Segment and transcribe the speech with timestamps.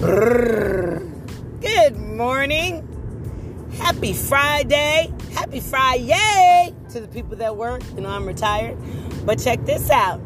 [0.00, 3.68] Good morning.
[3.76, 5.12] Happy Friday.
[5.34, 7.82] Happy Friday to the people that work.
[7.94, 8.78] You know, I'm retired.
[9.26, 10.22] But check this out.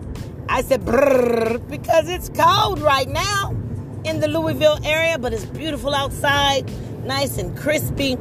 [0.49, 3.51] I said because it's cold right now
[4.05, 6.71] in the Louisville area, but it's beautiful outside,
[7.05, 8.17] nice and crispy.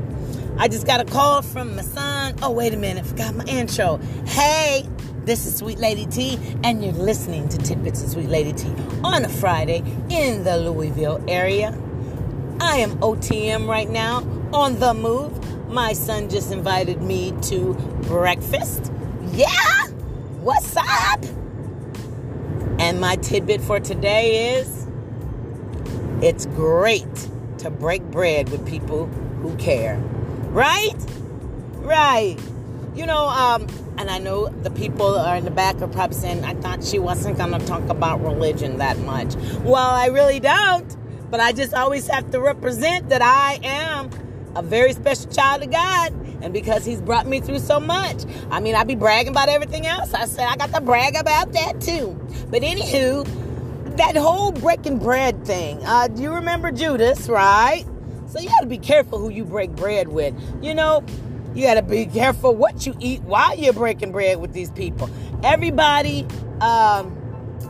[0.57, 2.33] I just got a call from my son.
[2.41, 3.97] Oh, wait a minute, forgot my intro.
[4.25, 4.89] Hey,
[5.26, 8.70] this is Sweet Lady T, and you're listening to Tidbits of Sweet Lady T
[9.04, 11.70] on a Friday in the Louisville area.
[12.59, 14.18] I am OTM right now
[14.54, 15.70] on the move.
[15.70, 17.73] My son just invited me to
[18.04, 18.91] breakfast.
[19.32, 19.88] Yeah,
[20.41, 21.24] what's up?
[22.80, 24.88] And my tidbit for today is
[26.21, 27.30] it's great
[27.60, 29.05] to break bread with people
[29.41, 29.98] who care.
[30.49, 30.96] Right?
[31.77, 32.38] Right.
[32.95, 36.43] You know, um, and I know the people are in the back are probably saying,
[36.43, 39.35] I thought she wasn't going to talk about religion that much.
[39.63, 40.95] Well, I really don't.
[41.31, 44.12] But I just always have to represent that I am
[44.55, 46.13] a very special child of God.
[46.43, 48.23] And because he's brought me through so much.
[48.51, 50.13] I mean, I'd be bragging about everything else.
[50.13, 52.20] I said I got to brag about that too.
[52.51, 53.25] But anywho,
[53.98, 55.84] that whole breaking bread thing.
[55.84, 57.85] Uh, do you remember Judas, right?
[58.27, 60.35] So you got to be careful who you break bread with.
[60.62, 61.03] You know,
[61.55, 65.09] you got to be careful what you eat while you're breaking bread with these people.
[65.44, 66.25] Everybody
[66.62, 67.16] um,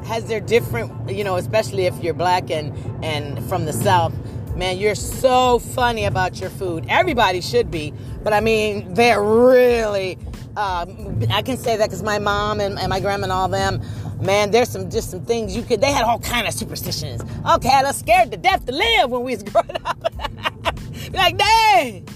[0.06, 4.14] has their different, you know, especially if you're black and, and from the South.
[4.56, 6.86] Man, you're so funny about your food.
[6.88, 7.92] Everybody should be.
[8.23, 10.17] But I mean, they're really,
[10.56, 13.81] um, I can say that because my mom and, and my grandma and all them,
[14.22, 15.81] man, there's some just some things you could.
[15.81, 17.22] They had all kind of superstitions.
[17.56, 19.98] Okay, I was scared to death to live when we was growing up.
[21.14, 22.08] like, dang,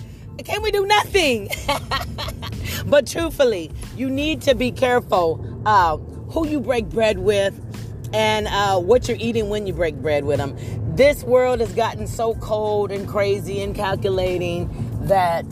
[0.44, 1.50] can't we do nothing?
[2.86, 7.60] but truthfully, you need to be careful uh, who you break bread with
[8.14, 10.56] and uh, what you're eating when you break bread with them.
[10.96, 14.70] This world has gotten so cold and crazy and calculating
[15.08, 15.45] that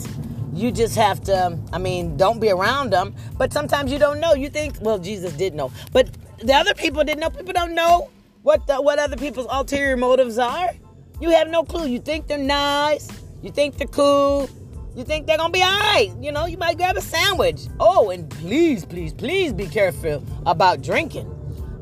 [0.54, 3.14] you just have to, I mean, don't be around them.
[3.38, 4.34] But sometimes you don't know.
[4.34, 5.72] You think, well, Jesus did know.
[5.92, 6.10] But
[6.40, 7.30] the other people didn't know.
[7.30, 8.10] People don't know
[8.42, 10.72] what the, what other people's ulterior motives are.
[11.20, 11.88] You have no clue.
[11.88, 13.10] You think they're nice.
[13.42, 14.50] You think they're cool.
[14.96, 16.12] You think they're gonna be all right.
[16.22, 17.68] You know, you might grab a sandwich.
[17.80, 21.30] Oh, and please, please, please be careful about drinking.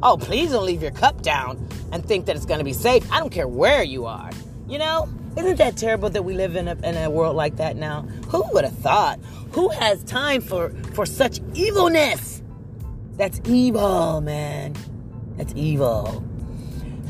[0.01, 3.09] Oh, please don't leave your cup down and think that it's gonna be safe.
[3.11, 4.31] I don't care where you are.
[4.67, 5.07] You know,
[5.37, 8.01] isn't that terrible that we live in a, in a world like that now?
[8.29, 9.19] Who would have thought?
[9.51, 12.41] Who has time for for such evilness?
[13.17, 14.75] That's evil, man.
[15.37, 16.23] That's evil.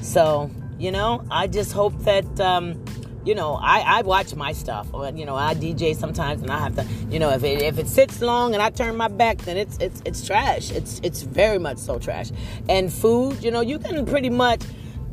[0.01, 2.83] So, you know, I just hope that um,
[3.25, 4.87] you know, I, I watch my stuff.
[5.15, 7.87] You know, I DJ sometimes, and I have to, you know, if it if it
[7.87, 10.71] sits long and I turn my back, then it's it's it's trash.
[10.71, 12.31] It's it's very much so trash.
[12.69, 14.61] And food, you know, you can pretty much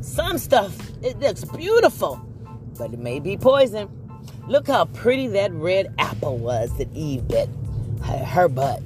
[0.01, 0.75] some stuff.
[1.03, 2.21] It looks beautiful,
[2.77, 3.89] but it may be poison.
[4.47, 7.49] Look how pretty that red apple was that Eve bit
[8.03, 8.81] her, butt,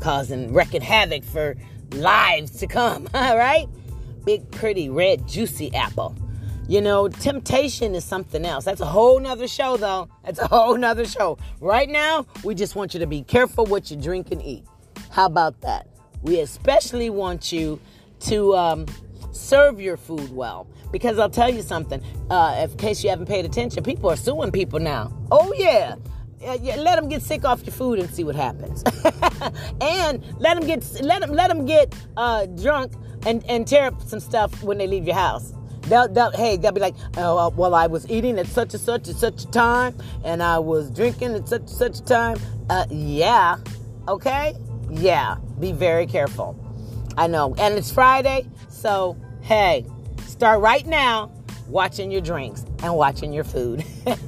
[0.00, 1.56] causing wrecking havoc for
[1.92, 3.08] lives to come.
[3.14, 3.68] All right,
[4.24, 6.14] big pretty red juicy apple.
[6.70, 8.64] You know, temptation is something else.
[8.64, 10.08] That's a whole nother show, though.
[10.24, 11.36] That's a whole nother show.
[11.58, 14.64] Right now, we just want you to be careful what you drink and eat.
[15.10, 15.88] How about that?
[16.22, 17.80] We especially want you
[18.20, 18.86] to um,
[19.32, 20.68] serve your food well.
[20.92, 24.52] Because I'll tell you something, uh, in case you haven't paid attention, people are suing
[24.52, 25.12] people now.
[25.32, 25.96] Oh, yeah.
[26.40, 28.84] Yeah, let them get sick off your food and see what happens.
[29.80, 32.92] and let them get let them let them get uh, drunk
[33.26, 35.52] and, and tear up some stuff when they leave your house.
[35.90, 38.80] They'll, they'll, hey, they'll be like, oh, uh, well, I was eating at such and
[38.80, 42.38] such and such a time, and I was drinking at such and such a time.
[42.70, 43.56] Uh, yeah,
[44.06, 44.54] okay,
[44.88, 45.38] yeah.
[45.58, 46.56] Be very careful.
[47.16, 49.84] I know, and it's Friday, so hey,
[50.26, 51.32] start right now
[51.66, 53.84] watching your drinks and watching your food.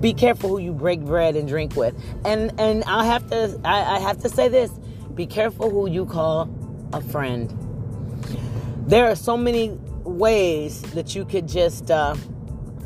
[0.00, 1.94] be careful who you break bread and drink with,
[2.24, 4.70] and and I have to I, I have to say this:
[5.14, 6.48] be careful who you call
[6.94, 7.59] a friend
[8.90, 9.70] there are so many
[10.02, 12.16] ways that you could just uh,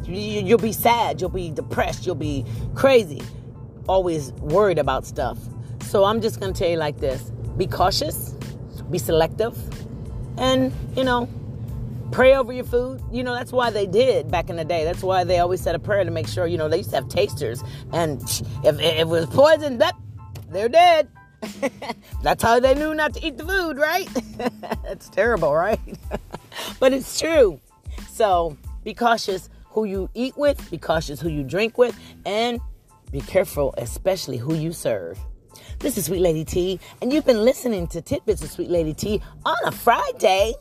[0.04, 3.22] you, will be sad you'll be depressed you'll be crazy
[3.88, 5.38] always worried about stuff.
[5.82, 8.34] So i'm just to tell you like this be cautious
[8.90, 9.56] be selective
[10.36, 11.26] and you know
[12.12, 13.02] pray over your food.
[13.10, 14.84] You know that's why they did back in the day.
[14.84, 16.96] That's why they always said a prayer to make sure you know they used to
[16.96, 17.62] have tasters
[17.92, 18.22] and
[18.62, 19.96] if, if it was poison that
[20.50, 21.08] they're dead
[22.25, 24.09] That's how they knew not to eat the food, right?
[24.82, 25.79] That's terrible, right?
[26.81, 27.61] but it's true.
[28.11, 31.94] So be cautious who you eat with, be cautious who you drink with,
[32.25, 32.61] and
[33.12, 35.19] be careful, especially who you serve.
[35.81, 39.21] This is Sweet Lady T, and you've been listening to Tidbits of Sweet Lady T
[39.44, 40.55] on a Friday.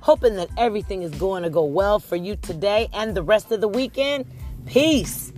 [0.00, 3.60] Hoping that everything is going to go well for you today and the rest of
[3.60, 4.24] the weekend.
[4.64, 5.34] Peace.